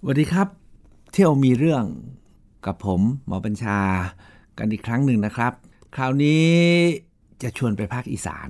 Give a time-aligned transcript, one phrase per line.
[0.00, 0.48] สวัสดีครับ
[1.12, 1.84] เที่ยวมีเรื่อง
[2.66, 3.78] กับผมหมอบัญชา
[4.58, 5.52] กันอีกครั้งหนึ่งนะครับ
[5.96, 6.48] คราวนี้
[7.42, 8.48] จะชวนไปภาคอีสาน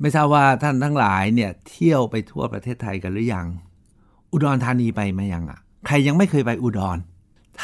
[0.00, 3.46] ไม่ทราบว่าท่านทั้งหลายเนี่ยเที่ยวไปทั่วประเทศไทยกันหรือยัง
[4.32, 6.98] อุดรธานีไปมายังอะ ใครยังไม่เคยไปอุดร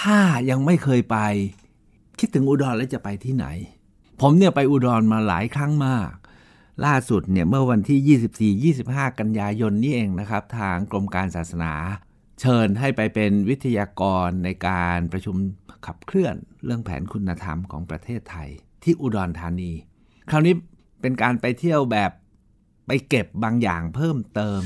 [0.00, 0.18] ถ้า
[0.50, 1.16] ยังไม่เคยไป
[2.18, 3.46] คิดถึงอุดรแล้วจะไปที่ไหน
[4.20, 6.12] ผมเนี่ยไปอุดรมาหลายครั้งมาก
[6.84, 11.74] ล่าสุดเนี่ยเมื่อวันที่ 24-25 กันยายนนี้เองนะครับ ทางกรมการศาสนา
[12.40, 15.36] เชิญให้ไปเป็นวิทยากรในการประชุม
[15.86, 18.48] ขับเคลื่อนเรื่องแผนคุณธรรมของประเทศไทย
[18.82, 19.72] ที่อุดรธานี
[20.30, 20.54] คราวนี้
[21.00, 22.10] เป็นการไปเที่ยวแบบ
[22.86, 24.60] ไปเก็บบางอย่างเพิ่มเติม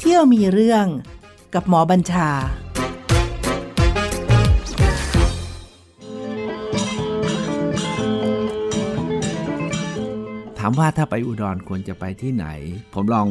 [0.00, 0.86] เที่ยวมีเรื่อง
[1.54, 2.30] กับหมอบัญชา
[10.58, 12.46] ถามว่าถ้าไปอุดรควรจะไปที่ไหน
[12.94, 13.28] ผมลอง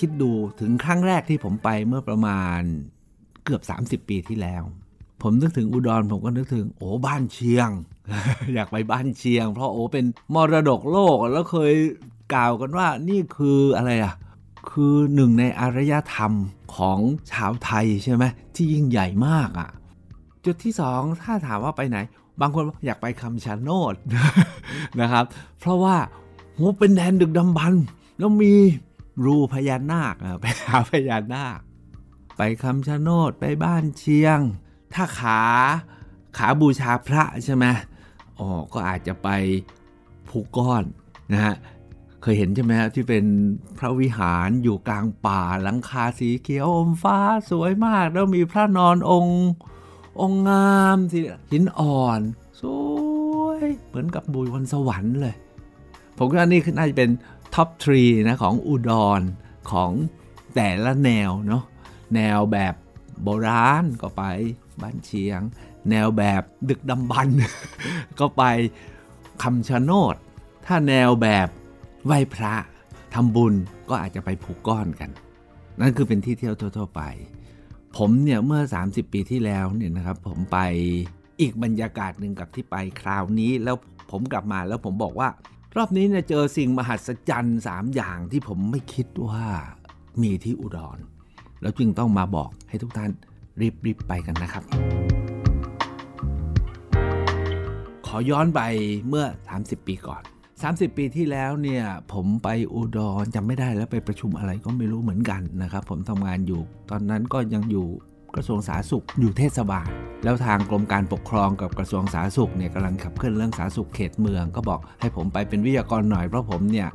[0.00, 2.60] คิดดูถึงครั้งแรกที่ผมไปเมื่อประมาณ
[3.44, 3.62] เกือบ
[4.02, 4.62] 30 ปีที่แล้ว
[5.22, 7.70] ผมนึกถึงอุดรผมก็นึกถึงโอ้บ้านเชียง
[8.54, 11.74] อยากไปบ้านเชียง เพราะโอ้เป็นมรดกโลกแล้วเคย
[12.34, 14.14] กล่าวกันว่านี่คืออะไรอะ
[14.70, 16.32] คือหนึ่งในอารยธรรม
[16.76, 16.98] ของ
[17.32, 19.68] ชาวไทยใช่ไหมที่ยิ่งใหญ่มากอะ
[20.44, 21.98] จุดที่สองถ้าถามว่าไปไหน
[22.40, 23.94] บางคนอยากไปคำชะโนด
[25.00, 25.24] นะครับ
[25.60, 25.96] เพราะว่า
[26.54, 27.74] โหเป็นแดนดึกดำบรร
[28.18, 28.54] แล้วมี
[29.24, 31.58] รูพญานาคไปหาพญานาค
[32.36, 34.40] ไปคำชะโนดไปบ้านเชียง
[34.94, 35.40] ถ้าขา
[36.38, 37.64] ขาบูชาพระใช่ไหม
[38.38, 39.28] อ๋อก็อาจจะไป
[40.28, 40.84] ภูก้อน
[41.32, 41.54] นะฮะ
[42.22, 43.24] เคยเห็นใช่ไหมที่เป็น
[43.78, 47.18] พระวิหารอยู่กลางป่าหลังคาสีเขียวอมฟ้า
[47.50, 49.42] สวยมาก แล้วมีพระนอนองค์
[50.20, 51.18] องค์งามสิ
[51.52, 52.20] หินอ่อน
[52.62, 52.64] ส
[53.40, 55.34] วย เหมือนกับบุยวันสวรรค์เลย
[56.16, 57.10] ผมว่านี่น่าจะเป็น
[57.54, 59.20] ท็อปทรีนะของอุดร
[59.72, 59.92] ของ
[60.54, 61.64] แต่ละแนวเนาะ
[62.14, 62.74] แนวแบบ
[63.22, 64.24] โบราณก็ไป
[64.82, 65.40] บ้านเชียง
[65.90, 67.36] แนวแบบดึกดำบรรพ์
[68.20, 68.44] ก็ไป
[69.42, 70.16] คำชะโนด
[70.66, 71.48] ถ้าแนวแบบ
[72.06, 72.54] ไหว้พระ
[73.14, 73.54] ทำบุญ
[73.88, 75.10] ก็อาจจะไปผูกก้อนกัน
[75.80, 77.02] นั่นคือเป็นที่เที่ยวทั่ว ๆ ไป
[77.96, 80.58] ผมเนี่ยเมื่อ 30 ปีที่แล้วเนี่ยนะครับ ผมไป
[81.40, 83.76] อีกบรรยากาศหนึ่งกับที่ไปคราวนี้ แล้ว
[84.10, 85.28] ผมกลับมาแล้วผมบอกว่า
[85.76, 89.44] รอบนี้เนี่ยเจอสิ่งมหัศจรรย์สามอย่างที่ผมไม่คิดว่า
[90.22, 90.98] มีที่อุดร
[91.62, 93.10] แล้วจึงต้องมาบอกให้ทุกท่าน
[93.86, 94.64] รีบๆไปกันนะครับ
[98.06, 98.60] ขอย้อนไป
[99.08, 99.24] เมื่อ
[99.56, 100.22] 30 ปีก่อน
[100.60, 106.60] 30 ปีที่แล้วเนี่ยผมไปอุดรจำไม่ได้แล้วไปประชุมอะไรก็ไม่รู้เหมือนกันนะครับ ผมทำงานอยู่
[106.90, 107.86] ตอนนั้นก็ยังอยู่
[108.36, 109.88] กระทรวงสาธารณสุขอยู่เทศบาล
[110.24, 116.88] แล้วทางกรมการปกครองกับกระทรวงสาธารณสุขเนี่ยกำลังขับเคลื่อนเรื่องสาธารณสุขเขตเมือง ก็บอกให้ผมไปเป็นวิทยากรหน่อยเพราะผมเนี่ย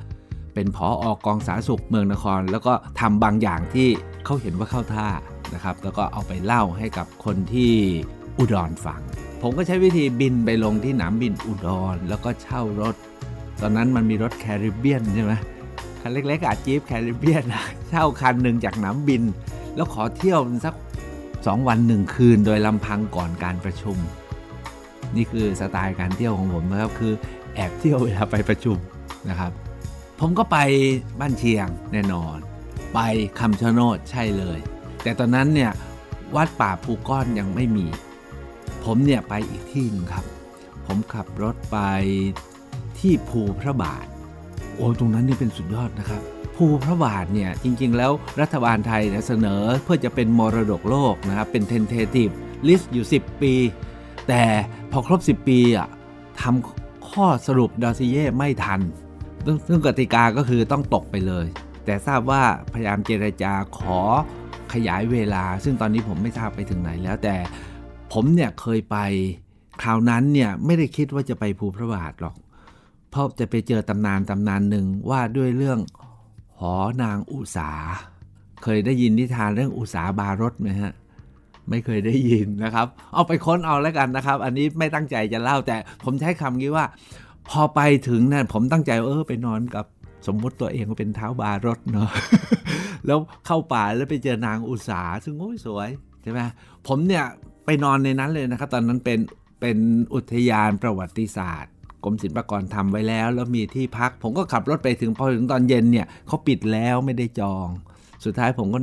[0.53, 3.88] เป็นผออกองสาธารณสุขเมืองนคร แล้วก็ทำบางอย่างที่
[4.25, 5.07] เขาเห็นว่าเข้าท่า
[5.53, 7.72] นะครับแล้วก็เอาไปเล่าให้กับคนที่
[8.38, 9.02] อุดรฟัง
[9.41, 12.96] ผมก็ใช้วิธีบินไปลงที่หนามบินอุดร แล้วก็เช่ารถ
[13.62, 15.34] ตอนนั้นมันมีรถแคริบเบียนใช่ไหม
[16.02, 17.44] คันเล็กๆอาจี๊ปแคริบเบียน
[17.90, 19.23] เช่าคันหนึ่งจากหนามบิน
[19.75, 20.75] แล้วขอเที่ยวสัก
[21.45, 23.97] สองวันหนึ่งคืนโดยลำพังก่อนการประชุม
[25.16, 27.13] นี่คือสไตล์การเที่ยวของผมนะครับคือ
[27.56, 28.78] แอบเที่ยวเวลาไปประชุม
[29.29, 29.51] นะครับ
[30.19, 30.57] ผมก็ไป
[31.19, 32.38] บ้านเชียงแน่นอน
[32.94, 33.00] ไป
[33.39, 34.59] คำชะโนดใช่เลย
[35.03, 35.72] แต่ตอนนั้นเนี่ย
[36.35, 37.85] วัดป่าภูก้อนยังไม่มี
[38.84, 40.25] ผมเนี่ยไปอีกที่หนึงครับ
[40.85, 41.78] ผมขับรถไป
[43.00, 44.05] ที่ภูพระบาท
[44.75, 46.22] โอ้ตรงนั้นนี่เป็นสุดยอดนะครับ
[46.55, 48.11] ภูพระบาทเนี่ยจริงๆ แล้ว
[48.41, 52.33] รัฐบาลไทยเสนอเพื่อจะเป็นมรดกโลกนะครับเป็น tentative
[52.67, 53.53] list อยู่ 10 ปี
[54.27, 54.43] แต่
[54.91, 55.88] พอครบ 10 ปีอะ
[56.41, 58.81] ทำข้อสรุปดอซิเย่ไม่ทัน
[59.67, 61.45] ซึ่งกติกาก็คือต้องตกไปเลย
[61.85, 62.43] แต่ทราบว่า
[62.73, 63.99] พยายามเจรจาขอ
[64.73, 67.35] ขยายเวลา ซึ่งตอนนี้ผมไม่ทราบไปถึงไหนแล้วแต่
[68.13, 68.97] ผมเนี่ยเคยไป
[69.83, 72.35] คราวนั้นเนี่ยไม่ได้คิดว่าจะไปภูพระบาทหรอก
[73.11, 75.79] เพราะจะไปเจอตำนานตำนานหนึ่งว่าด้วยเรื่อง
[76.61, 77.71] หอนางอุสา
[78.63, 80.93] เคยได้ยินนิทานเรื่องอุสาบารถไหมฮะ
[81.69, 86.85] ไม่เคยได้ยินนะครับ เอาไปค้นเอาแล้วกันนะครับ อันนี้ไม่ตั้งใจจะเล่าแต่ผมใช้คำนี้ว่า
[87.49, 89.85] พอไปถึงนั่นผมตั้งใจเออไปนอนกับ
[90.28, 92.09] สมมุติตัวเองว่าเป็นเท้าบารถเนาะ
[93.05, 95.90] แล้วเข้าป่าแล้วไปเจอนางอุสาซึ่งโอ้ยสวย
[96.23, 96.40] ใช่ไหม
[96.87, 97.25] ผมเนี่ย
[97.66, 99.19] ไปนอนในนั้นเลยนะครับ ตอนนั้นเป็น
[99.61, 99.78] เป็น
[100.16, 101.72] อุทยานประวัติศาสตร์
[102.05, 107.67] กรมศิลปากรทำไว้แล้ว แล้วมีที่พัก ผมก็ขับรถไปถึงพอถึงตอนเย็นเนี่ยเขาปิดแล้วไม่ได้จอง
[108.25, 108.79] สุดท้ายผมก็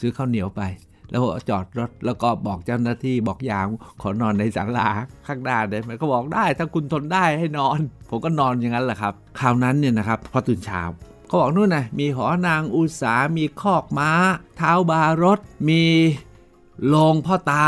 [0.00, 0.62] ซื้อข้าวเหนียวไป
[1.10, 3.68] แล้วจอดรถแล้วก็บอกเจ้าหน้าที่บอกยาม
[4.02, 4.88] ขอนอนในศาลา
[5.26, 7.78] ข้างหน้าได้ไหมก็บอกได้ ถ้าคุณทนได้ให้นอน
[8.10, 10.82] ผมก็นอนอย่างนั้นแหละครับคราวนั้นเนี่ยนะครับพอตื่นเช้า
[11.26, 14.10] เขาบอกนู่นนะมีหอนางอุสามีคอกม้า
[14.56, 15.38] เท้าบารถ
[15.68, 15.82] มี
[16.86, 17.66] โรงพ่อตา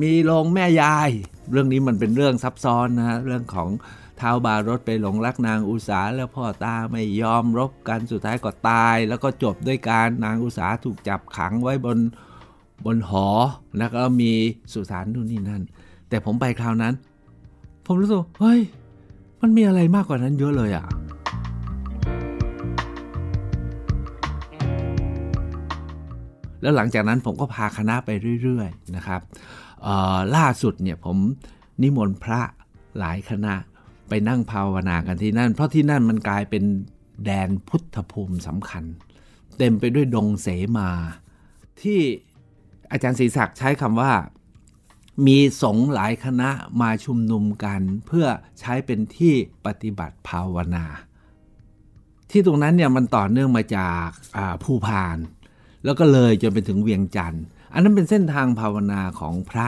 [0.00, 1.10] มีโรงแม่ยาย
[1.52, 3.70] เรื่องนี้มันเป็นเรื่องซับซ้อนนะฮะเรื่องของ
[4.20, 11.98] ท้าวบารถไปหลงรักนางอุสาแล้วพ่อตาไม่ยอมรบกันสุดท้ายก็ตาย แล้วก็จบด้วยการนางอุสาถูกจับขังไว้บน
[12.84, 13.28] บนหอ
[13.78, 14.32] แล้วก็มี
[14.72, 15.62] สุสานนู่นนี่นั่น
[16.08, 16.94] แต่ผมไปคราวนั้น
[17.86, 18.60] ผมรู้สึกเฮ้ย
[19.40, 20.86] มันมีอะไรมากกว่านั้นเยอะเลยอะ่ะ
[26.62, 28.10] แล้วหลังจากนั้นผมก็พาคณะไป
[28.42, 29.20] เรื่อย ๆ นะครับ
[30.36, 31.16] ล่าสุดเนี่ยผม
[31.82, 32.40] นิมนต์พระ
[32.98, 33.54] หลายคณะ
[34.08, 36.64] ไปนั่งภาวนากันที่นั่น เพราะที่นั่นมันกลายเป็น
[37.24, 38.84] แดนพุทธภูมิสำคัญ
[39.58, 40.48] เต็มไปด้วยดงเส
[40.78, 40.90] มา
[41.80, 42.00] ที่
[42.90, 44.12] อาจารย์ศรีศักดิ์ใช้คำว่า
[45.26, 46.50] มีสงฆ์หลายคณะ
[46.80, 48.26] มาชุมนุมกัน เพื่อ
[48.60, 49.34] ใช้เป็นที่
[49.66, 50.84] ปฏิบัติภาวนา
[52.30, 54.08] ที่ตรงนั้นเนี่ยมันต่อเนื่องมาจาก
[54.62, 55.18] ภูพาน
[55.84, 57.44] แล้วก็เลยจนไปถึงเวียงจันทร์
[57.76, 59.66] อันนั้นเป็นเส้นทางภาวนาของพระ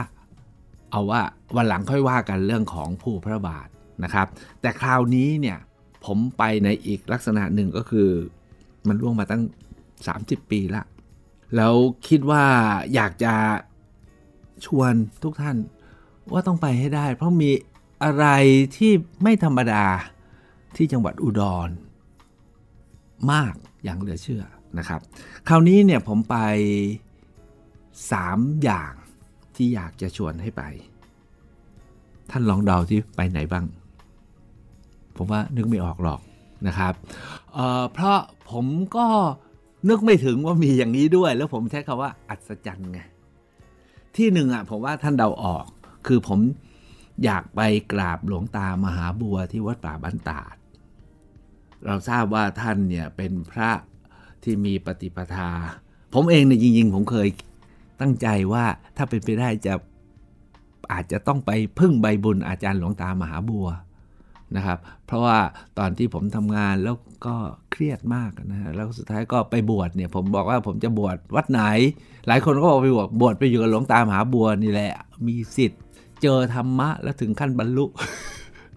[0.91, 1.21] เอาว่า
[1.55, 3.67] วันหลังค่อยว่ากันเรื่องของผู้พระบาท
[4.03, 4.27] นะครับ
[4.61, 5.57] แต่คราวนี้เนี่ย
[6.05, 8.09] ผมไปในอีกลักษณะหนึ่งก็คือ
[8.87, 9.43] มันล่วงมาตั้ง
[9.97, 10.83] 30 ปีละ
[11.55, 11.73] แล้ว
[12.07, 12.43] คิดว่า
[12.93, 13.33] อยากจะ
[14.65, 15.57] ชวนทุกท่าน
[16.31, 17.51] ว่าต้องไปให้ได้ เพราะมี
[18.03, 18.25] อะไร
[18.77, 18.91] ที่
[19.23, 19.85] ไม่ธรรมดา
[20.75, 21.69] ที่จังหวัดอุดร
[23.31, 23.53] มาก
[23.83, 24.43] อย่างเหลือเชื่อ
[24.77, 24.99] นะครับ
[25.47, 26.37] คราวนี้เนี่ยผมไป
[28.01, 28.93] 3 อย่าง
[29.55, 30.63] ที่อยากจะชวนให้ไป
[32.29, 33.65] ท่านลองเดาที่ไปไหนบ้าง
[35.15, 36.19] ผมว่านึกไม่ออกหรอก
[36.67, 36.93] นะครับ
[37.53, 38.19] เเพราะ
[38.51, 38.65] ผม
[38.95, 39.07] ก็
[39.89, 42.99] นึกไม่ถึงว่ามีอย่างนี้ด้วย แล้วผมใช้คาว่าอัศจรรย์ไง
[44.17, 45.65] ที่หนึ่งอะผมว่าท่านเดาออก
[46.07, 46.39] คือผม
[47.25, 47.61] อยากไป
[47.93, 50.55] กราบหลวงตามหาบัวที่วัดป่าบ้านตาด
[51.85, 53.71] เราทราบว่าท่านเนี่ยเป็นพระ
[54.43, 55.49] ที่มีปฏิปทา
[56.13, 57.27] ผมเองเนี่ยจริงๆ ผมเคย
[58.01, 58.65] ตั้งใจว่า
[58.97, 59.73] ถ้าเป็นไปได้จะ
[60.93, 63.67] อาจจะต้องไปพึ่งใบบุญอาจารย์หลวงตามหาบัว
[64.55, 65.37] นะครับ เพราะว่า
[65.77, 67.35] ตอนที่ผมทำงานแล้วก็
[67.71, 71.61] เครียดมากนะฮะแล้วสุดท้ายก็ไปบวชเนี่ยผมบอกว่าผมจะบวชวัดไหน
[72.27, 74.91] หลายคนก็บอกไปบวชบวชไปอยู่กับหลวงตามหาบัวนี่แหละ
[75.27, 75.81] มีสิทธิ์
[76.21, 77.85] เจอธรรมะแล้วถึงขั้นบรรลุ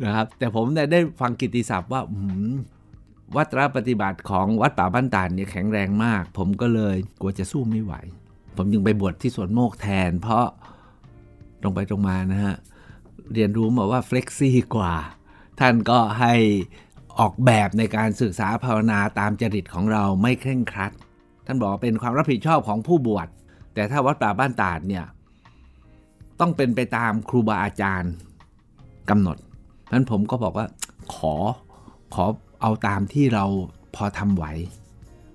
[0.05, 2.03] นะครับ แต่ผมได้ฟังกิติศัพท์ว่า
[3.37, 7.95] วัตรปฏิบัติของวัดป่าบ้านตาลเนี่ยแข็งแรงมาก ผมก็เลยกลัวจะสู้ไม่ไหว
[8.57, 10.47] ผมจึงไปบวชที่สวนโมกแทน เพราะ
[11.63, 12.57] ตรงไปตรงมานะฮะ
[13.33, 14.95] เรียนรู้มาว่าเฟล็กซี่กว่า
[15.61, 16.35] ท่านก็ให้
[17.19, 20.93] ออกแบบในการศึกษาภาวนาตามจริตของเราไม่เคร่งครัด
[21.47, 23.29] ท่านบอกเป็นความรับผิดชอบของผู้บวช
[23.75, 25.05] แต่ถ้าวัดป่าบ้านตาดเนี่ย
[26.41, 28.13] ต้องเป็นไปตามครูบาอาจารย์
[29.11, 29.37] กำหนด
[29.93, 30.67] นั้นผมก็บอกว่า
[31.15, 31.35] ขอ
[32.15, 32.25] ขอ
[32.61, 33.45] เอาตามที่เรา
[33.95, 34.45] พอทำไหว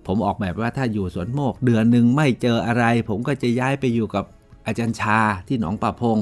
[0.07, 4.25] ผมออกแบบว่าถ้าอยู่สวนโมก เดือนหนึ่งไม่เจออะไร ผมก็จะย้ายไปอยู่กับ
[4.65, 6.17] อาจารย์ชาที่หนองป่าพง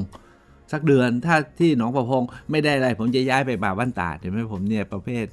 [0.72, 5.26] สักเดือนถ้าที่หนองประพงไม่ได้อะไร ผมจะย้ายไปป่าบ้านตาดเห็นไหมผมเนี่ยประเภท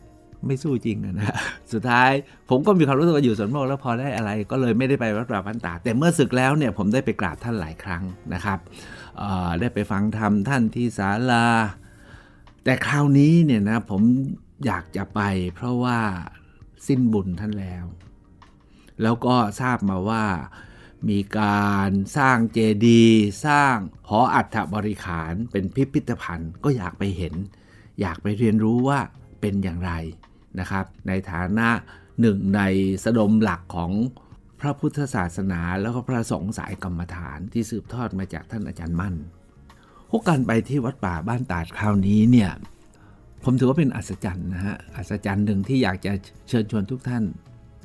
[0.46, 1.36] ไม่สู้จริงนะ
[1.72, 2.10] สุดท้าย
[2.50, 8.02] ผมก็มีความรู้สึกว่าอยู่สวนโมกแล้วพอได้อะไร ก็เลยไม่ได้ไปวัดป่าบ้านตาดแต่เมื่อศึกแล้วเนี่ยผมได้ไปกราบท่านหลายครั้ง
[8.34, 8.58] นะครับ
[9.60, 11.46] ได้ไปฟังธรรมท่านที่ศาลา
[12.64, 14.02] แต่คราวนี้เนี่ยนะผม
[14.66, 15.20] อยากจะไป
[15.54, 15.98] เพราะว่า
[16.86, 17.84] สิ้นบุญท่านแล้ว
[19.02, 20.24] แล้วก็ทราบมาว่า
[21.08, 23.76] มีการสร้างเจดีย์สร้าง
[24.08, 27.34] หออัฐบริขารเป็นพิพิธภัณฑ์ก็อยากไปเห็น
[28.00, 28.98] อยากไปเรียนรู้ว่า
[29.40, 29.92] เป็นอย่างไร
[30.60, 31.68] นะครับ ในฐานะ
[32.20, 32.60] หนึ่งใน
[33.04, 33.92] สดมหลักของ
[34.60, 39.14] พระพุทธศาสนาแล้วก็พระสงฆ์สายกรรมฐานที่สืบทอดมาจากท่านอาจารย์มั่น
[40.10, 42.50] พวกการไปที่วัดป่าบ้านตาดคราวนี้เนี่ย
[43.44, 46.12] ผมถือว่าเป็นอัศจรรย์นะฮะอัศจรรย์หนึ่งที่อยากจะ
[46.48, 47.24] เชิญชวนทุกท่าน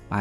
[0.09, 0.15] ไป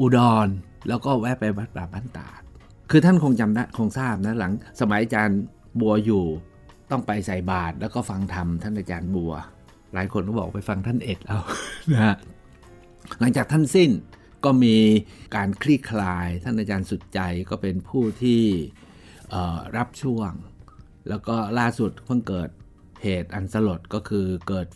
[0.00, 0.48] อุดร
[0.88, 2.42] แล้วก็แวะไปวัดป่าบ้านตาด
[2.90, 5.40] คือท่านคงจำได้คงทราบนะหลังสมัยอาจารย์
[5.80, 6.24] บัวอยู่
[6.90, 9.32] ต้องไปใส่บาตรแล้วก็ฟังธรรมท่านอาจารย์บัว
[9.94, 11.40] หลายคนก็บอกไปฟังท่านเอ็ดเอา
[11.92, 12.14] นะฮะ
[13.18, 13.90] หลังจากท่านสิ้น
[14.44, 14.76] ก็มี
[15.36, 18.42] การคลี่คลาย ท่านอาจารย์สุดใจก็เป็นผู้ที่
[19.76, 20.32] รับช่วง
[21.08, 22.50] แล้วก็ล่าสุดเพิ่งเกิด
[23.02, 24.66] เหตุอันสลดก็คือเกิด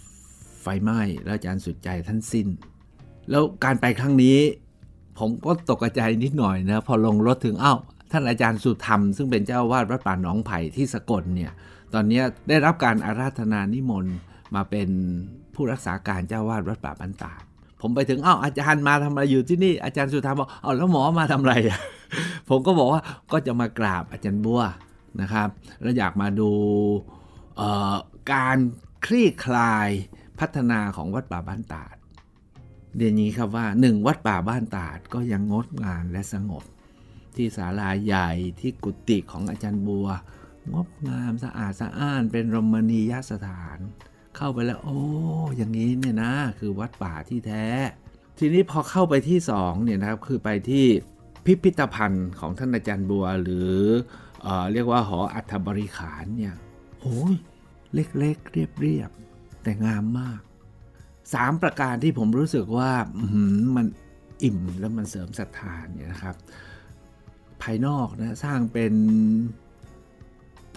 [0.62, 2.48] ไฟไหม้แล้วอาจารย์สุดใจท่านสิ้น
[3.30, 4.38] แล้วการไปครั้งนี้
[5.18, 7.78] ผมก็ตกใจนิดหน่อยนะพอลงรถถึงอ้าว
[8.12, 11.52] ท่านอาจารย์สุธรรม ซึ่งเป็นเจ้าวาดวัดป่าหนองไผ่ที่สกลเนี่ย
[11.94, 14.16] ตอนนี้ได้รับการอาราธนานิมนต์
[14.54, 14.88] มาเป็น
[15.54, 17.32] ผู้รักษาการเจ้าวาดวัดป่าบันตา
[17.80, 21.54] ผมไปถึงอ้าวอาจารย์มาทำอะไรอยู่ที่นี่อาจารย์สุธรรมบอกอ้าวแล้วหมอมาทำอะไร
[22.48, 23.00] ผมก็บอกว่า
[23.32, 24.62] ก็จะมากราบอาจารย์บัว
[25.20, 25.48] นะครับ
[25.82, 26.50] แล้วอยากมาดู
[28.32, 28.58] การ
[29.06, 29.88] คลี่คลาย
[30.40, 31.94] พัฒนาของวัดป่าบ้านตาด
[32.96, 36.64] เรียนนี้ครับว่าหนึ่งวัดป่าบ้านตาดก็ยังงดงามและสงบ
[37.36, 40.08] ที่ศาลาใหญ่ที่กุฏิของอาจารย์บัว
[40.72, 43.78] งดงามสะอาดสะอ้านเป็นรมณียสถาน
[44.36, 45.00] เข้าไปแล้ว โอ้
[45.56, 47.66] อย่างนี้เนี่ยนะ คือวัดป่าที่แท้
[48.38, 50.86] ทีนี้พอเข้าไปที่สองเนี่ยนะครับคือไปที่
[51.44, 53.72] พิพิธภัณฑ์ของท่านอาจารย์บัว หรือ
[54.42, 56.54] เออเรียกว่าหออัฐบริขารเนี่ย
[57.00, 57.34] โอ้ย
[57.94, 60.40] เล็กๆเรียบๆแต่งามมาก
[61.32, 62.90] สามประการที่ผมรู้สึกว่า
[63.76, 63.86] มัน
[64.42, 66.36] อิ่มแล้วมันเสริมศรัทธาเนี่ยนะครับ
[67.62, 68.94] ภายนอกนะสร้างเป็น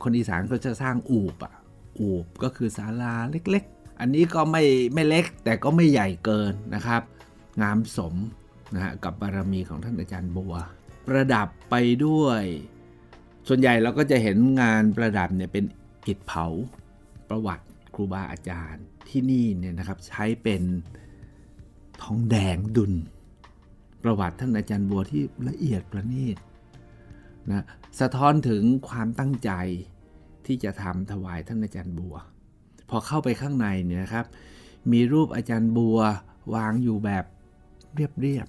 [0.04, 1.54] คนอีสานก็จะสร้างอูบอะ
[2.00, 4.64] อูบก็คือศาลาเล็กๆ อันนี้ก็ไม่
[4.94, 7.02] ไม่เล็กแต่ก็ไม่ใหญ่เกินนะครับ
[7.62, 8.16] งามสม
[8.74, 10.56] นะฮะกับบารมีของท่านอาจารย์บัว
[11.08, 11.76] ประดับไป
[12.06, 12.44] ด้วย
[13.48, 15.66] ส่วนใหญ่เราก็จะเห็นงานประดับเนี่ยเป็น
[16.08, 16.46] อิฐเผา
[17.30, 20.64] ประวัติครูบาอาจารย์ ที่นี่เนี่ยนะครับใช้เป็น
[22.02, 22.94] ทองแดงดุล
[24.04, 26.38] ประวัติท่านอาจารย์บัวที่ละเอียดประณีต
[27.52, 27.64] นะ
[28.00, 29.52] สะท้อนถึงความตั้งใจ
[30.46, 32.16] ที่จะทำถวายท่านอาจารย์บัว
[32.90, 34.26] พอเข้าไปข้างในเนี่ยนะครับ
[34.92, 36.00] มีรูปอาจารย์บัว
[36.56, 37.26] วางอยู่แบบ
[37.96, 38.48] เรียบ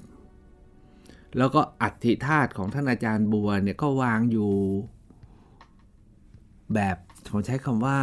[0.68, 4.52] ๆแล้วก็อัฐิธาตุของท่านอาจารย์บัวเนี่ยก็วางอยู่
[6.74, 6.96] แบบ
[7.30, 7.98] ผมใช้คำว่า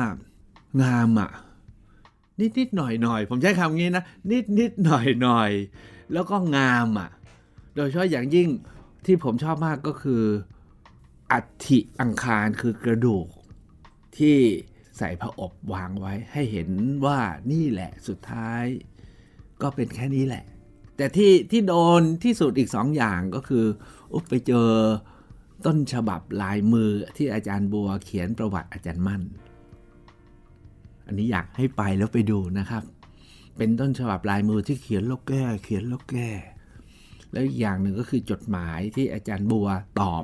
[0.84, 1.30] งามอะ่ะ
[2.40, 5.52] นิดนิดหน่อยหน่อยผมใช้คำงี้นะ นิดนิดหน่อยหน่อย
[6.14, 7.10] แล้วก็งามอะ่ะ
[7.76, 8.50] โดยเฉพาะอย่างยิ่ง
[9.06, 10.24] ที่ผมชอบมากก็คือ
[11.32, 13.28] อัฐิอังคารคือกระดูก
[14.18, 14.38] ที่
[14.98, 16.70] ใส่พระอบวางไว้ ให้เห็น
[17.06, 17.20] ว่า
[17.52, 18.64] นี่แหละสุดท้าย
[19.62, 20.46] ก็เป็นแค่นี้แหละ
[20.98, 23.66] แต่ที่ที่โดนที่สุดอีกสองอย่างก็คือ
[24.14, 24.70] อุไปเจอ
[25.66, 29.22] ต้นฉบับลายมือที่อาจารย์บัวเขียนประวัติอาจารย์มั่น
[31.08, 32.84] อันนี้อยากให้ไปแล้วไปดูนะครับ
[33.58, 36.30] เป็นต้นฉบับลายมือที่เขียนแล้วแก้เขียนแล้วแก้
[37.32, 39.68] แล้วอีกอย่างหนึ่งก็คือจดหมายที่อาจารย์บัว
[40.02, 40.24] ตอบ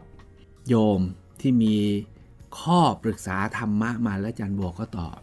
[0.67, 1.01] โยม
[1.41, 1.75] ที่มี
[2.59, 5.19] ข้อปรึกษาธรรมะมาแล้วอาจารย์บัวก็ตอบ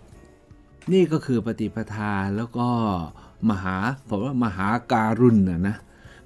[0.92, 2.68] นี่ก็คือปฏิปทาแล้วก็
[3.50, 3.76] มหา
[4.08, 5.76] ผมว่ามหาการุณนะนะ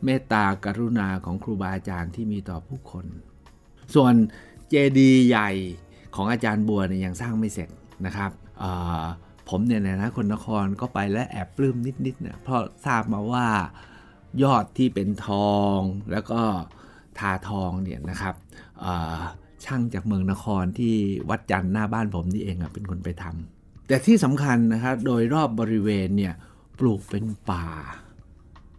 [0.04, 3.06] เมตตากรุณาของครูบาอาจารย์ที่มีต่อผู้คน
[3.94, 4.14] ส่วน
[4.68, 5.50] เจดีย์ใหญ่
[6.14, 7.68] ของอาจารย์บัวเนี่ยยังสร้างไม่เสร็จ
[8.06, 8.30] นะครับ
[9.48, 11.76] ผมเนี่ยนะคนนครก็ไปและแอบปลื้ม
[12.06, 13.46] นิดๆเนี่ยเพราะทราบมาว่า
[14.42, 15.78] ยอดที่เป็นทอง
[16.12, 16.40] แล้วก็
[17.18, 18.34] ทาทองเนี่ยนะครับ
[19.64, 20.94] ช่างจากเมืองนครที่
[21.30, 26.34] วัดจันทร์หน้าบ้านผมนี่เองอะเป็นคนไปทำแต่ที่สำคัญนะครับโดยรอบบริเวณเนี่ย
[26.78, 27.66] ปลูกเป็นป่า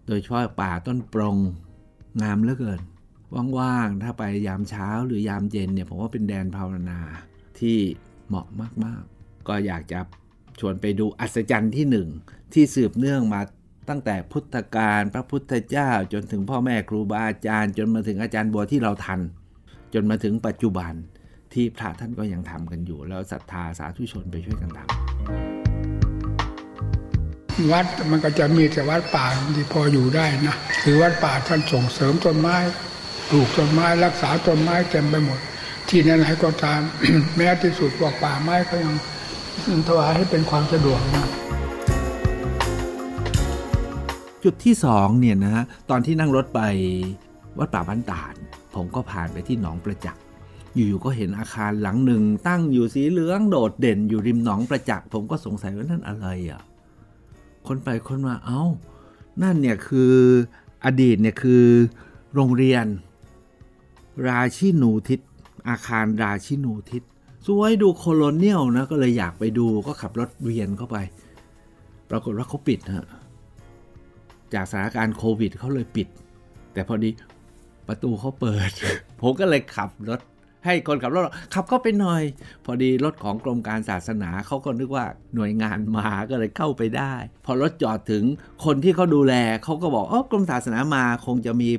[0.08, 1.38] โดยเฉพาะป่าต้นปรง
[2.22, 2.82] งามเหลือเกิน
[3.60, 7.00] ว่างๆ ถ้าไปยามเช้าหรือยามเย็นเนี่ยผมว่าเป็นแดนภาวนา
[7.60, 7.78] ที่
[8.28, 8.48] เหมาะ
[8.86, 9.04] มาก
[9.48, 10.00] ก็อยากจะ
[10.60, 12.08] ชวนไปดูอัศจรรย์ที่หนึ่ง
[12.54, 13.42] ที่สืบเนื่องมา
[13.90, 19.20] ตั้งแต่พุทธกาลพระพุทธเจ้าจนถึงพ่อแม่ครูบาอาจารย์ จนมาถึงอาจารย์บัวที่เราทัน
[19.94, 20.94] จนมาถึงปัจจุบัน
[21.54, 24.88] ที่พระท่านก็ยังทำกันอยู่ แล้วศรัทธาสาธุชนไปช่วยกันทำ
[27.72, 32.58] วัดมันก็จะมีแต่วัดป่าที่พออยู่ได้นะคือวัดป่าท่านส่งเสริมต้นไม้
[33.30, 35.40] ปลูกต้นไม้รักษาต้นไม้เต็มไปหมด
[35.90, 36.82] ที่ไหนๆก็ตาม
[37.36, 38.96] แม้ที่สุดพวกป่าไม้ก็ยัง
[39.88, 41.28] ถวายให้เป็นความสะดวกนะ
[44.44, 46.62] จุดที่สองเนี่ยนะฮะตอนที่นั่งรถไป
[47.58, 48.34] วัดป่าบ้านตาด
[48.76, 50.22] ผมก็ผ่านไปที่หนองประจักษ์
[50.76, 56.62] อยู่ๆก็เห็นอาคารหลังหนึ่ง ตั้งอยู่สีเหลืองโดดเด่นอยู่ริมหนองประจักษ์ผมก็สงสัยว่านั่นอะไรอะ
[57.68, 58.64] คนไปคนมาเอา้า
[59.42, 60.14] นั่นเนี่ยคือ
[60.86, 61.66] อดีตเนี่ยคือ
[62.34, 62.86] โรงเรียน
[64.28, 65.20] ราชินูทิศ
[65.70, 67.04] อาคารราชินูทิศ
[67.48, 70.98] สวยดูโคโลเนียลนะก็เลยอยากไปดูก็ขับรถเวียนเข้าไป
[72.10, 73.08] ปรากฏว่าเขาปิดฮะ
[74.54, 76.08] จากสถานการณ์โควิดเขาเลยปิด
[76.74, 77.10] แต่พอดี
[77.88, 78.70] ประตูเขาเปิด
[79.22, 80.20] ผมก็เลยขับรถ
[80.66, 81.24] ให้คนขับรถ
[81.54, 82.22] ขับเข้าไปหน่อย
[82.66, 87.14] พอดีรถของกรมการศาสนาเขาก็นึกว่าหน่วยงานมาก็เลยเข้าไปได้
[87.46, 88.24] พอรถจอดถึง
[88.66, 89.34] คนที่เขาดูแล
[89.64, 91.70] เขาก็บอกอ๋อกรมศาสนามาคงจะมี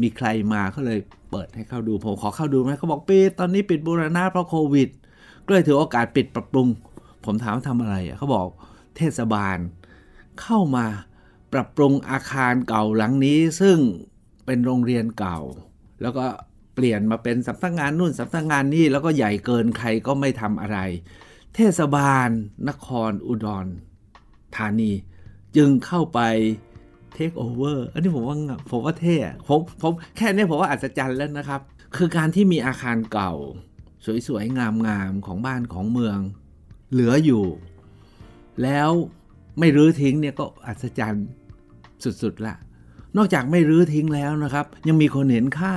[0.00, 4.88] มีใครมาเขาเลยเปิดให้เข้าดูผมขอเข้าดูไหมเขาบอกปิดตอนนี้ปิดบูรณะเพราะโควิด
[5.46, 6.68] ก็เลยถือโอกาสปิดปรับปรุง
[7.24, 8.46] ผมถามว่าทำอะไรเขาบอก
[8.96, 9.58] เทศบาล
[10.42, 10.86] เข้ามา
[11.52, 13.78] ปรับปรุงอาคารเก่าหลังนี้ ซึ่ง
[14.46, 15.38] เป็นโรงเรียนเก่า
[16.02, 16.24] แล้วก็
[16.74, 20.78] เปลี่ยนมาเป็นสำนักงานนู่นสำนักงานนี่แล้วก็ใหญ่เกินใครก็ไม่ทำอะไร
[21.54, 22.28] เทศบาล
[22.68, 23.66] นครอุดร
[24.56, 24.92] ธานี
[25.56, 26.20] จึงเข้าไป
[27.14, 28.36] take over อันนี้ผมว่า
[28.70, 29.16] ผมว่าเท่
[29.48, 31.60] ผมผมแค่นี้ผมว่าอัศจรรย์แล้วนะครับ
[31.96, 33.34] คือการที่มีอาคารเก่า
[34.26, 36.18] สวยๆ งามๆ ของบ้านของเมือง
[36.92, 37.44] เหลืออยู่
[38.62, 38.90] แล้ว
[39.58, 41.26] ไม่รื้อทิ้งเนี่ยก็อัศจรรย์
[42.22, 42.56] สุดๆละ
[43.16, 45.74] นอกจากไม่รื้อทิ้งแล้วนะครับ ยังมีคนเห็นค่า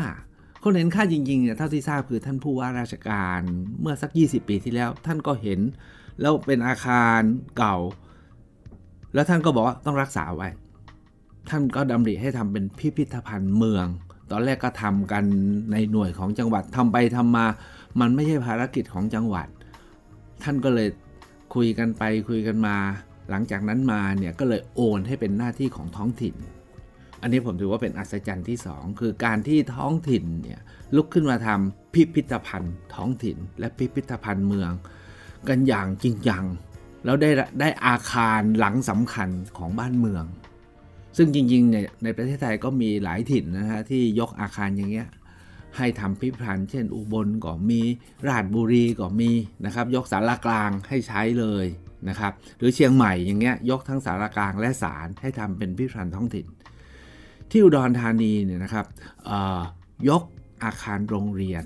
[0.64, 3.42] คนเห็นค่าจริงๆเนี่ยเท่าที่ทราบคือท่านผู้ว่าราชการ
[3.82, 5.60] เมื่อสัก 20 ปีที่แล้ว ท่านก็เห็น
[6.22, 7.22] แล้วเป็นอาคาร
[7.58, 7.78] เก่า
[9.14, 10.50] แล้วท่านก็บอกว่าต้องรักษาไว้
[11.50, 13.86] ท่านก็ดำริให้ทำเป็นพิพิธภัณฑ์เมือง
[14.32, 15.24] ตอนแรกก็ทำกัน
[15.72, 17.46] ในหน่วยของจังหวัดทำไปทำมา
[18.00, 19.48] มันไม่ใช่ภารกิจของจังหวัด
[20.44, 20.90] ท่านก็เลย
[21.56, 22.76] คุยกันไปคุยกันมา
[23.30, 26.36] หลังจากนั้นมาเนี่ยก็เลยโอนให้เป็นหน้าที่ของท้องถิ่น
[27.22, 30.60] อันนี้ผมถือว่าเป็นอัศจรรย์ที่ 2 คือการที่ท้องถิ่นเนี่ย
[30.96, 34.72] ลุกขึ้นมาทำพิพิธภัณฑ์ ท้องถิ่น และพิพิธภัณฑ์เมือง
[35.48, 36.44] กันอย่างจริงจัง
[37.06, 40.24] แล้วได้ได้อาคารหลังสำคัญของบ้านเมือง
[41.18, 45.08] ซึ่งจริงๆเนี่ยในประเทศไทยก็มีหลายถิ่นนะฮะที่ยกอาคารอย่างเงี้ย
[45.78, 47.82] ให้ทำพิพิธภัณฑ์เช่นอุบลก็มี
[48.28, 49.32] ราชบุรีก็มี
[49.66, 51.66] นะครับ ยกสารกลางให้ใช้เลย
[52.10, 56.48] นะครับ หรือเชียงใหม่อย่างเงี้ยยกทั้งสารกลางและศาลให้ทำเป็นพิพิธภัณฑ์ท้องถิ่น
[57.52, 58.86] ที่อุดรธานีเนี่ยนะครับ
[60.10, 60.24] ยก
[60.64, 61.64] อาคารโรงเรียน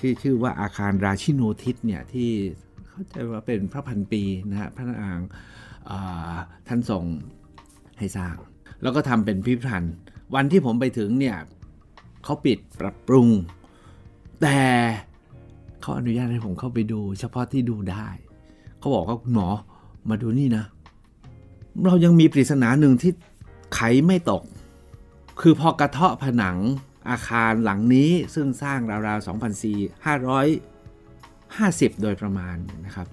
[0.00, 2.30] ที่ชื่อว่าอาคารราชินูทิศเนี่ยที่
[2.88, 5.20] เข้าใจว่าเป็นพระพันปีนะฮะพระนาง
[6.68, 7.04] ท่านส่ง
[7.98, 8.36] ให้สร้าง
[8.82, 9.94] แล้วก็ทำเป็นพิพิธภัณฑ์
[10.34, 11.36] วันที่ผมไปถึงเนี่ย
[12.24, 13.28] เขาปิดปรับปรุง
[14.42, 14.62] แต่
[15.80, 18.08] เขาอนุญาตให้ผมเข้าไปดู เฉพาะที่ดูได้
[18.78, 19.48] เขาบอกว่าหมอ
[20.08, 20.64] มาดูนี่นะ
[21.86, 23.12] เรายังมีปริศนาหนึ่งที่
[23.74, 24.42] ไขไม่ตก
[25.40, 26.56] คือพอกระเทาะผนัง
[27.10, 32.56] อาคารหลังนี้ซึ่งสร้างราวๆ2,450 โดยประมาณ
[32.86, 33.06] นะครับ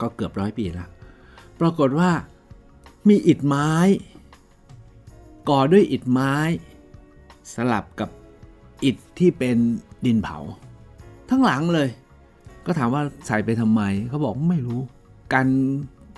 [0.00, 0.88] ก็เกือบร้อยปีแล้ว
[1.60, 2.10] ปรากฏว่า
[3.08, 3.70] มีอิฐไม้
[5.48, 6.34] ก่อด้วยอิฐไม้
[7.54, 8.10] สลับกับ
[8.84, 9.56] อิฐที่เป็น
[10.04, 10.38] ดินเผา
[11.30, 11.88] ทั้งหลังเลย
[12.66, 14.80] ก็ถามว่าใส่ไปทำไมเขาบอกไม่รู้
[15.32, 15.46] กัน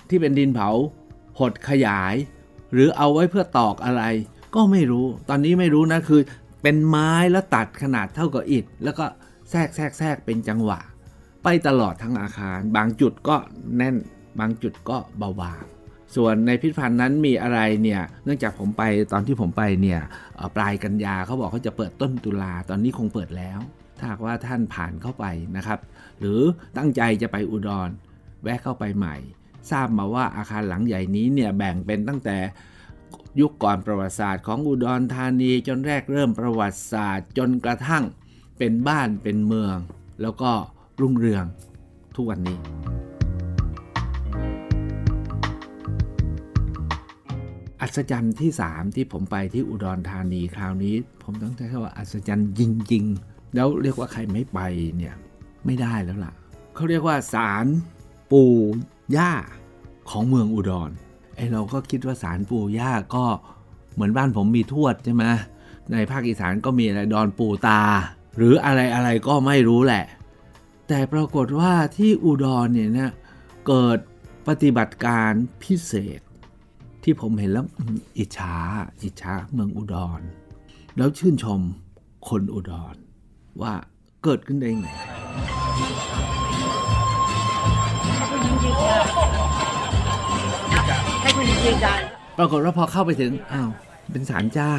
[0.09, 0.69] ที่เป็นดินเผา
[1.39, 2.15] หดขยาย
[2.73, 4.03] หรือเอาไว้เพื่อตอกอะไร
[4.55, 6.21] ก็ไม่รู้ ตอนนี้ไม่รู้นะคือ
[6.61, 9.05] เป็นไม้แล้วตัดขนาดเท่ากับอิฐ แล้วก็
[9.49, 10.79] แทรกแทรกแทรกเป็นจังหวะ
[11.43, 13.35] ไปตลอดทั้งอาคาร บางจุดก็
[13.77, 13.95] แน่น
[14.39, 15.63] บางจุดก็เบาบาง
[16.15, 19.99] ส่วนในพิพิธภัณฑ์นั้นมีอะไรเนี่ย เนื่องจากผมไปตอนที่ผมไปเนี่ย
[20.55, 23.59] ปลายกันยาเขาบอกเขาจะเปิดต้นตุลาตอนนี้คงเปิดแล้ว
[23.97, 25.25] ถ้าหากว่าท่านผ่านเข้าไป
[25.57, 25.79] นะครับ
[26.19, 26.39] หรือ
[26.77, 27.89] ตั้งใจจะไปอุดร
[28.43, 29.15] แวะเข้าไปใหม่
[29.71, 32.37] ทราบมาว่าอาคารหลังใหญ่นี้เนี่ยแบ่งเป็นตั้งแต่
[33.39, 38.03] ยุคก่อนประวัติศาสตร์ของอุดรธานีจนแรกเริ่มประวัติศาสตร์ จนกระทั่ง
[38.57, 39.77] เป็นบ้านเป็นเมือง
[40.21, 40.51] แล้วก็
[41.01, 41.45] รุ่งเรือง
[42.15, 42.57] ทุกวันนี้
[47.87, 54.59] อัศจรรย์ที่ 3 ที่ผมไปที่อุดรธานีคราวนี้ ผมต้องใช้คำว่าอัศจรรย์จริง ๆ แล้วเรียกว่าใครไม่ไป
[54.97, 55.15] เนี่ย
[55.65, 56.33] ไม่ได้แล้วล่ะ
[56.75, 57.65] เขาเรียกว่าศาล
[58.31, 58.55] ปู่
[59.17, 59.31] ย่า
[60.09, 60.91] ของเมืองอุดร
[61.35, 63.25] ไอเราก็คิดว่าสารปู่ย่าก็
[63.93, 65.25] เหมือนบ้านผมมีทวดใช่ไหม
[65.91, 67.81] ในภาคอีสานก็มีอะไรดอนปู่ตา
[68.37, 70.05] หรืออะไรอะไรก็ไม่รู้แหละ
[70.87, 73.11] แต่ปรากฏว่าที่อุดรเนี่ยนะ
[73.67, 73.99] เกิด
[74.47, 75.31] ปฏิบัติการ
[75.63, 76.19] พิเศษ
[77.03, 77.65] ที่ผมเห็นแล้ว
[78.17, 78.55] อิจฉา
[79.03, 80.21] อิจฉาเมืองอุดร
[80.97, 81.61] แล้วชื่นชม
[82.27, 82.95] คนอุดร
[83.61, 83.73] ว่า
[84.23, 84.87] เกิดขึ้นได้ไง
[92.37, 93.69] ปรากฏว่าพอเข้าไปถึงอ้าว
[94.11, 94.75] เป็นศาลเจ้า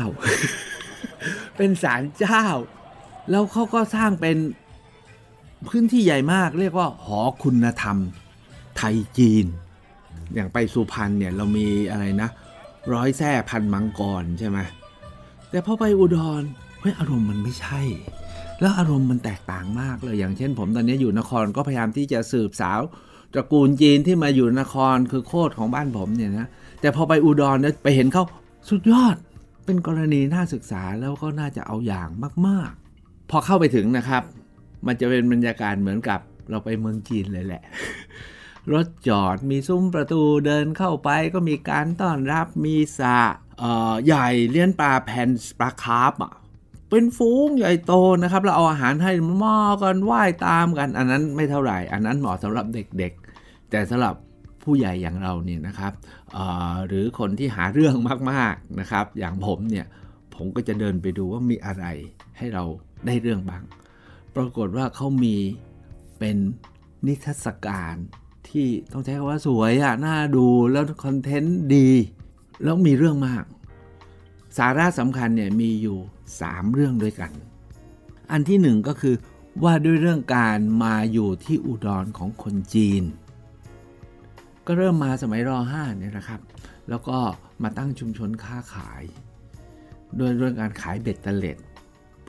[1.56, 2.44] เป็นศาลเจ้า
[3.30, 4.36] แล้วเขาก็สร้างเป็น
[5.68, 7.96] พื้นที่ใหญ่มาก เรียกว่าหอคุณธรรม
[8.76, 9.46] ไทยจีน
[10.34, 12.28] อย่างไปสุพรรณเนี่ยเรามีอะไรนะ
[12.94, 14.58] ร้อยแท่พันมังกรใช่ไหม
[15.50, 16.42] แต่พอไปอุดร
[16.80, 17.80] เฮ้ยอารมณ์มันไม่ใช่
[18.60, 22.80] แล้วอารมณ์มันแตกต่างมากเลยอย่างเช่น ผมตอนนี้อยู่นครก็พยายามที่จะสืบสาว
[23.32, 26.46] ตระกูลจีนที่มาอยู่นครคือโคตรของบ้านผมเนี่ยนะ
[26.80, 28.24] แต่พอไปอุดรเนี่ยไปเห็นเขา
[28.70, 29.16] สุดยอด
[29.64, 32.08] เป็นกรณีน่าศึกษาแล้วก็น่าจะเอาอย่าง
[32.46, 34.22] มากๆ พอเข้าไปถึงนะครับ
[34.86, 37.62] มันจะเป็นบรรยากาศเหมือนกับเราไปเมืองจีนเลยแหละ
[38.72, 43.20] รถจอดมีซุ้มประตูเดินเข้าไปก็มีการต้อนรับมีสระ
[44.06, 45.28] ใหญ่เลี้ยนปลาแผ่น
[45.60, 46.32] ปลาคาร์ฟอะ
[46.90, 54.14] เป็นฟูงใหญ่โตนะครับเราเอาอาหารให้มอกันไหว้ตามกัน อันนั้นไม่เท่าไหร่ อันนั้นเหมาะสำหรับเด็กๆ แต่สำหรับ
[54.64, 55.92] ผู้ใหญ่อย่างเราเนี่ยนะครับ
[56.86, 57.94] หรือคนที่หาเรื่อง
[58.32, 59.86] มากๆนะครับ อย่างผมเนี่ย
[60.34, 61.84] ผมก็จะเดินไปดูว่ามีอะไร
[62.38, 62.64] ให้เรา
[63.06, 63.62] ได้เรื่องบ้าง
[64.36, 65.36] ปรากฏว่าเขามี
[66.18, 66.36] เป็น
[67.06, 67.96] นิทรรศการ
[68.50, 71.88] ที่ต้องใช้คำว่าสวยอะน่าดูแล้วคอนเทนต์ดี
[72.62, 73.44] แล้วมีเรื่องมาก
[74.58, 75.98] สาระสำคัญเนี่ยมีอยู่
[76.36, 77.32] 3 เรื่องด้วยกัน
[78.30, 79.14] อันที่หนึ่งก็คือ
[79.64, 83.02] ว่าด้วยเรื่องการมาอยู่ที่อุดรของคนจีน
[84.66, 86.40] ก็เริ่มมาสมัยร .5 เนี่ยนะครับ
[86.88, 87.18] แล้วก็
[87.62, 89.02] มาตั้งชุมชนค้าขาย
[90.16, 91.56] โดยเรื่องการขายเบ็ดเตล็ด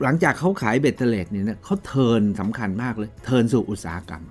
[0.02, 4.24] หลังจากเขาขายเบ็ดเตล็ดเนี่ยเขาเทินสำคัญมากเลย เทินสู่อุตสาหกรรม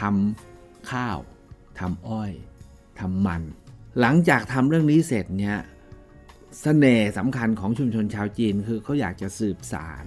[0.00, 0.47] ทำ
[0.90, 1.18] ข้าว
[1.78, 2.32] ทำอ้อย
[3.00, 3.42] ทำมัน
[4.00, 5.60] หลังจากทำเรื่องนี้เสร็จเนี่ยส
[6.62, 10.04] เสน่ห์สำคัญของชุมชนชาวจีนคือเขาอยากจะสืบสาร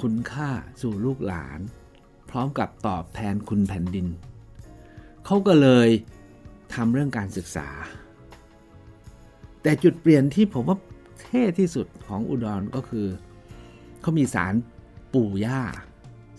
[0.00, 0.48] คุณค่า
[0.80, 1.60] สู่ลูกหลาน
[2.30, 4.06] พร้อมกับตอบแทนคุณแผ่นดิน
[5.26, 5.88] เขาก็เลย
[6.74, 7.68] ทำเรื่องการศึกษา
[9.62, 10.78] แต่จุดเปลี่ยนที่ผมว่า
[11.20, 13.06] เท่ที่สุดของอุดรก็คือ
[14.00, 14.54] เขามีศาล
[15.14, 15.60] ปู่ย่า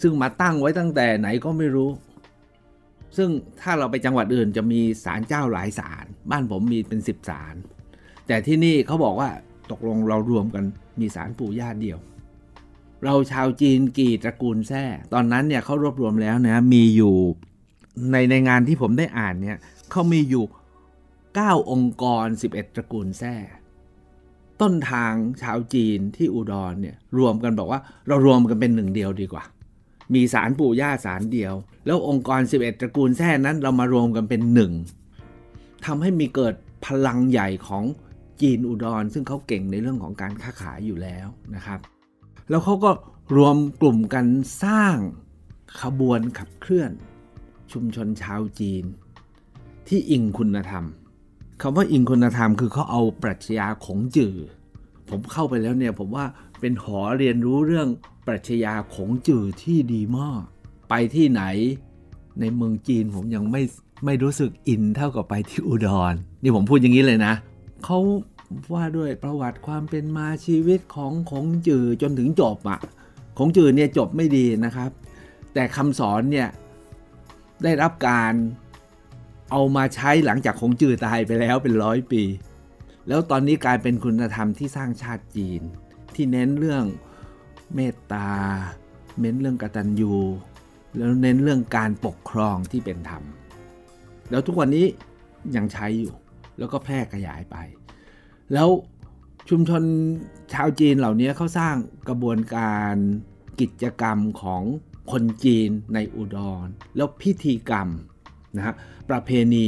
[0.01, 1.89] ซึ่งมาตั้งไว้ตั้งแต่ไหนก็ไม่รู้
[3.17, 3.29] ซึ่ง
[3.61, 7.55] ถ้าเราไปจังหวัดอื่นจะมีศาลเจ้าหลายศาลบ้านผมมีเป็นสิบศาล
[8.27, 9.29] แต่ที่นี่เขาบอกว่า
[9.71, 10.63] ตกลงเรารวมกัน
[10.99, 11.97] มีศาลปู่ย่าเดียว
[13.03, 17.15] เราชาวจีนกี่ตระกูลแท้ตอนนั้นเนี่ยเขารวบรวมแล้วนะมีอยู่
[18.11, 19.57] ในในงานที่ผมได้อ่านเนี่ย
[19.91, 20.45] เขามีอยู่
[21.27, 23.35] 9 องค์กร 11 ตระกูลแท้
[24.61, 29.43] ต้นทางชาวจีนที่อุดรเนี่ยรวมกันบอกว่าเรารวมกันเป็นหนึ่งเดียวดีกว่า
[30.13, 31.53] มีสารปู่ย่าสารเดียว
[31.85, 34.71] แล้วองค์กร 11 ตระกูลแท้นั้นเรามารวมกันเป็นหนึ่ง
[35.85, 36.53] ทำให้มีเกิด
[36.85, 37.83] พลังใหญ่ของ
[38.41, 41.79] จีนอุดร ซึ่งเขาเก่งในเรื่องของการค้าขายอยู่แล้วนะครับ
[42.49, 42.91] แล้วเขาก็
[43.35, 44.25] รวมกลุ่มกัน
[44.63, 44.95] สร้าง
[45.81, 46.91] ขบวนขับเคลื่อน
[47.71, 48.83] ชุมชนชาวจีน
[49.87, 50.85] ที่อิงคุณธรรม
[51.61, 54.35] คำว่าอิงคุณธรรมคือเขาเอาปรัชญาของจือ
[55.09, 56.25] ผมเข้าไปแล้วเนี่ยผมว่า
[56.59, 57.87] เป็นหอเรียนรู้เรื่อง
[58.27, 60.43] ปรัชญาของจือที่ดีมาก
[60.89, 61.43] ไปที่ไหน
[62.39, 63.61] ในเมืองจีนผมยังไม่
[64.05, 66.13] ไม่รู้สึกอินเท่ากับไปที่อุดร
[66.43, 67.33] นี่ผมพูดอย่างนี้เลยนะ
[67.83, 67.99] เขา
[68.73, 72.79] ว่าด้วยประวัติความเป็นมาชีวิตของของจือจนถึงจบอะ
[73.37, 74.91] ของจือเนี่ยจบไม่ดีนะครับ
[75.53, 76.49] แต่คำสอนเนี่ย
[77.63, 78.33] ได้รับการ
[79.51, 82.21] เอามาใช้หลังจากคงจือตายไปแล้วเป็นร้อยปี
[83.07, 85.61] แล้วตอนนี้กลายเป็นคุณธรรมที่สร้างชาติจีน
[86.15, 86.85] ที่เน้นเรื่อง
[87.75, 88.29] เมตตา
[89.21, 90.15] เน้นเรื่องกตัญญู
[90.97, 93.23] แล้วเน้นเรื่องการปกครองที่เป็นธรรม
[94.29, 94.85] แล้วทุกวันนี้
[95.55, 96.13] ยังใช้อยู่
[96.57, 97.57] แล้วก็แพร่ขยายไป
[98.53, 98.69] แล้ว
[99.49, 99.83] ชุมชน
[100.53, 101.75] ชาวจีนเหล่านี้เขาสร้าง
[102.07, 102.95] กระบวนการ
[103.61, 104.63] กิจกรรมของ
[105.11, 107.87] คนจีนในอุดร แล้วพิธีกรรม
[108.55, 108.75] นะฮะ
[109.09, 109.67] ประเพณี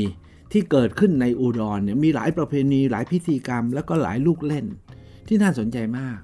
[0.51, 4.65] ที่เกิดขึ้นในอุดรเนี่ยมีหลายประเพณีหลายพิธีกรรม แล้วก็หลายลูกเล่น
[5.27, 6.19] ที่น่าสนใจมาก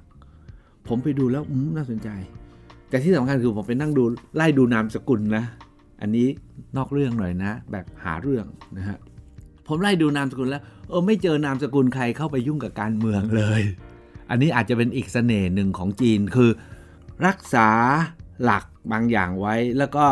[0.88, 1.44] ผมไปดูแล้ว
[1.78, 2.10] น่าสนใจ
[2.90, 4.04] แต่ที่สำคัญคือผมไปนั่งดู
[4.36, 5.46] ไล่ดูนามสกุลนะ
[6.02, 6.28] อันนี้
[6.78, 8.46] นอกเรื่องหน่อยนะ แบบหาเรื่อง
[8.78, 8.98] นะฮะ
[9.68, 13.62] ผมไล่ดูนามสกุลแล้วเออไม่เจอนามสกุลใครเข้าไปยุ่งกับการเมืองเลย
[14.30, 16.50] อันนี้อาจจะเป็นอีกเสน่ห์หนึ่งของจีนคือ
[17.28, 17.70] รักษา
[18.44, 20.06] หลักบางอย่างไว้แล้วก็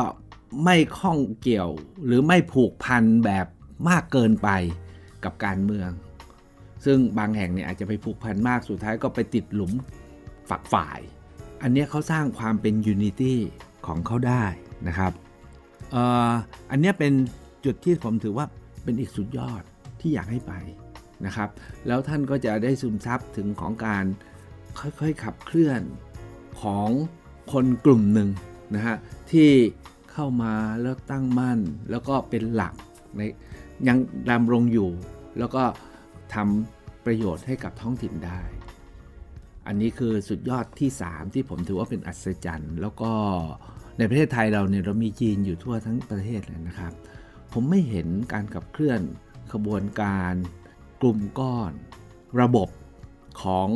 [0.63, 1.69] ไม่ข้องเกี่ยว
[2.05, 3.47] หรือไม่ผูกพันแบบ
[3.89, 4.49] มากเกินไป
[5.23, 5.89] กับการเมือง
[6.85, 9.71] ซึ่งบางแห่งเนี่ยอาจจะไปผูกพันมากสุดท้ายก็ไปติดหลุม
[10.49, 10.99] ฝักฝ่าย
[11.63, 13.39] อันนี้เขาสร้างความเป็น unity
[13.87, 14.45] ของเขาได้
[14.87, 15.13] นะครับ
[16.71, 17.13] อันนี้เป็น
[17.65, 18.45] จุดที่ผมถือว่า
[18.83, 19.61] เป็นอีกสุดยอด
[19.99, 20.53] ที่อยากให้ไป
[21.25, 21.49] นะครับ
[21.87, 24.05] แล้วท่านก็จะได้ซึมซับถึงของการ
[24.79, 25.81] ค่อยๆขับเคลื่อน
[26.61, 26.89] ของ
[27.51, 28.29] คนกลุ่มหนึ่ง
[28.75, 28.95] นะฮะ
[29.31, 29.49] ที่
[30.11, 32.73] เข้ามาแล้วตั้งมั่นแล้วก็เป็นหลัก
[33.17, 33.21] ใน
[33.87, 33.97] ยัง
[34.29, 34.89] ดำรงอยู่
[35.39, 35.63] แล้วก็
[36.33, 38.41] ทำประโยชน์ให้กับท้องถิ่นได้
[39.67, 43.11] อันนี้คือสุดยอดที่ 3 ที่ผมถือว่าเป็นอัศจรรย์ แล้วก็
[43.97, 46.93] ในประเทศไทยเราเนี่ยเรามีจีนอยู่ทั่วทั้งประเทศเลยนะครับ
[47.53, 49.01] ผมไม่เห็นการขับเคลื่อน
[49.53, 50.33] ขบวนการ
[51.01, 51.71] กลุ่มก้อน
[52.41, 52.69] ระบบ
[53.43, 53.67] ของ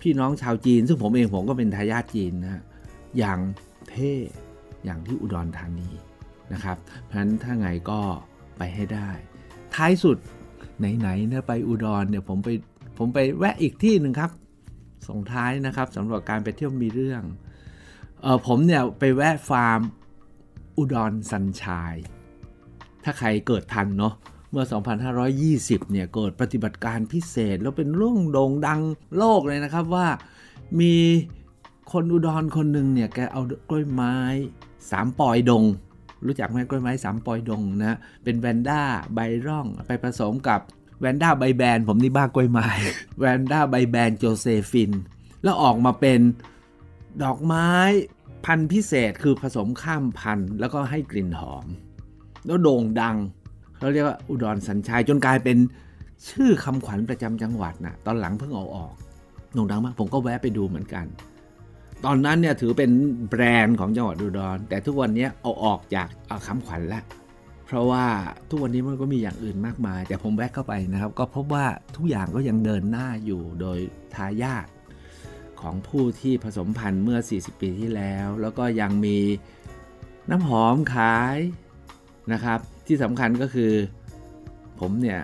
[0.00, 2.62] พี่น้องชาวจีน ซึ่งผมเองผมก็เป็นทายาทจีนนะ
[3.18, 3.38] อย่าง
[3.90, 4.12] เท่
[4.84, 5.88] อย่างที่อุดรธานี
[6.52, 8.00] นะครับ เพราะฉะนั้นถ้าไงก็
[8.58, 9.10] ไปให้ได้
[9.76, 10.16] ท้ายสุด
[10.78, 12.48] ไหนๆเนี่ยไปอุดรเนี่ยผมไป
[12.98, 14.30] ผมไปแวะอีกที่หนึ่งครับ
[15.08, 17.22] ส่งท้ายนะครับสำหรับการไปเที่ยวมีเรื่อง
[18.22, 19.80] เออผมเนี่ยไปแวะฟาร์ม
[20.78, 21.96] อุดรสัญชัย
[23.04, 24.14] ถ้าใครเกิดทันเนาะ
[24.50, 24.64] เมื่อ
[25.28, 28.80] 2520 เนี่ยเกิดปฏิบัติการพิเศษ แล้วเป็นเรื่องโด่งดัง
[29.18, 30.06] โลกเลยนะครับว่า
[30.80, 30.94] มี
[31.92, 34.16] คนอุดรคนหนึ่งเนี่ยแกเอากล้วยไม้
[34.90, 35.64] สามปอยดง
[36.24, 38.80] รู้จักไหมกล้วยไม้สามปอยดงนะเป็นแวนด้า
[39.14, 40.60] ใบร่องไปผสมกับ
[41.00, 42.68] แวนด้าใบแบนผมนี่บ้ากล้วยไม้
[43.18, 44.92] แวนด้าใบแบนโจเซฟิน
[45.42, 46.20] แล้วออกมาเป็น
[47.22, 47.70] ดอกไม้
[48.44, 51.66] พันธุ์พิเศษคือผสมข้ามพันธุ์แล้วก็ให้กลิ่นหอม
[52.46, 53.16] แล้วโด่งดัง
[53.78, 55.58] เขาเรียกว่าอุดรสัญชัยจนกลายเป็น
[56.28, 58.94] ชื่อคำขวัญประจำจังหวัดนะตอนหลังเพิ่งเอาออก
[59.54, 61.06] โด่งดังมากผมก็แวะไปดูเหมือนกัน
[62.06, 62.90] ตอนนั้นเนี่ยถือเป็น
[63.30, 67.04] แบรนด์ของจังหวัดอุดร แต่ทุกวันนี้เอาออกจากเอาคำขวัญล้ว
[67.66, 68.06] เพราะว่า
[68.48, 71.66] ทุกวันนี้มันก็มีอย่างอื่นมากมาย แต่ผมแวะเข้าไปนะครับ ก็พบว่า
[71.96, 73.78] ทุกอย่างก็ยังเดินหน้าอยู่โดย
[74.14, 74.66] ทายาท
[75.60, 79.18] ของผู้ที่ผสมพันธุ์เมื่อ 40 ปีที่แล้ว แล้วก็ยังมี
[80.30, 81.36] น้ำหอมขาย
[82.32, 83.72] นะครับ ที่สำคัญก็คือ
[84.80, 85.20] ผมเนี่ย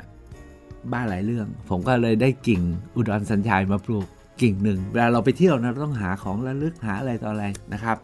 [0.92, 2.62] บ้าหลายเรื่อง ผมก็เลยได้กิ่ง
[2.96, 4.08] อุดรสัญชัยมาปลูก
[4.40, 7.96] กิ่งหนึ่งเวลาเราไปเที่ยวนะต้องหาของระลึกหาอะไรต่ออะไรนะครับ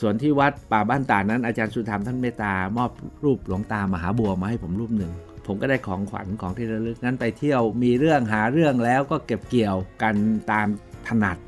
[0.00, 2.90] ส่วนที่วัดป่าบ้านตานั้นอาจารย์สุธรรมท่านเมตตามอบ
[3.24, 5.12] รูปหลวงตามหาบัวมาให้ผมรูปหนึ่ง
[5.46, 10.14] ผมก็ได้ของขวัญของที่ระลึกนั้นไปเที่ยวมีเรื่องหาเรื่องแล้วก็เก็บเกี่ยวกัน
[10.50, 10.66] ตาม
[11.08, 11.38] ถนัด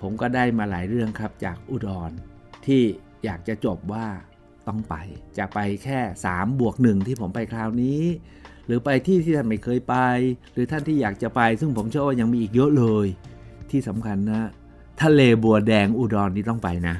[0.00, 2.10] ผมก็ได้มาหลายเรื่องครับจากอุดร
[2.66, 2.82] ที่
[3.24, 4.06] อยากจะจบว่า
[4.68, 4.94] ต้องไป
[5.38, 6.00] จะไปแค่
[6.30, 8.02] 3บวกหนึ่งที่ผมไปคราวนี้
[8.66, 9.96] หรือไปที่ที่ท่านไม่เคยไป
[10.52, 13.06] หรือท่านที่อยากจะไป ซึ่งผมเชื่อว่ายังมีอีกเยอะเลย
[13.70, 14.40] ที่สำคัญนะ
[15.02, 16.94] ทะเลบัวแดงอุดรนี่ต้องไปนะ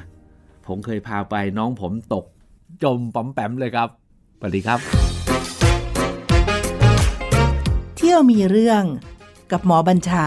[0.67, 2.25] ผมเคยพาไปน้องผมตก
[2.83, 3.89] จมป๋อมแปมเลยครับ
[4.39, 4.79] สวัสดีครับ
[7.97, 8.83] เที่ยวมีเรื่อง
[9.51, 10.25] กับหมอบัญชา